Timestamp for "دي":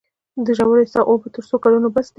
2.07-2.09